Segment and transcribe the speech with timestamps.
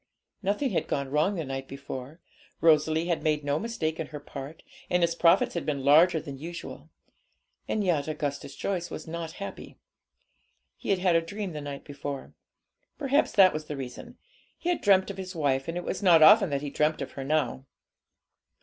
[0.41, 2.21] Nothing had gone wrong the night before;
[2.59, 6.39] Rosalie had made no mistake in her part, and his profits had been larger than
[6.39, 6.89] usual.
[7.67, 9.77] And yet Augustus Joyce was not happy.
[10.75, 12.33] He had had a dream the night before;
[12.97, 14.17] perhaps that was the reason.
[14.57, 17.11] He had dreamt of his wife; and it was not often that he dreamt of
[17.11, 17.67] her now.